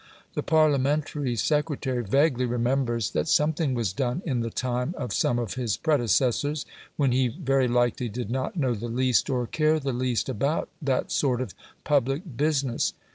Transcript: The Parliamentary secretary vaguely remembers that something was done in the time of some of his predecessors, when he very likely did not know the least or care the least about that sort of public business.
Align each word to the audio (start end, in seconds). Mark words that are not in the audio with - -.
The 0.33 0.41
Parliamentary 0.41 1.35
secretary 1.35 2.03
vaguely 2.03 2.47
remembers 2.47 3.11
that 3.11 3.27
something 3.27 3.75
was 3.75 3.93
done 3.93 4.23
in 4.25 4.39
the 4.39 4.49
time 4.49 4.95
of 4.97 5.13
some 5.13 5.37
of 5.37 5.53
his 5.53 5.77
predecessors, 5.77 6.65
when 6.97 7.11
he 7.11 7.27
very 7.27 7.67
likely 7.67 8.09
did 8.09 8.31
not 8.31 8.57
know 8.57 8.73
the 8.73 8.87
least 8.87 9.29
or 9.29 9.45
care 9.45 9.79
the 9.79 9.93
least 9.93 10.27
about 10.27 10.69
that 10.81 11.11
sort 11.11 11.39
of 11.39 11.53
public 11.83 12.35
business. 12.35 12.93